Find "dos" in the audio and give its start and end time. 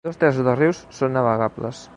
0.07-0.15